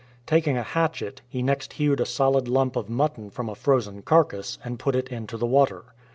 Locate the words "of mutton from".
2.75-3.49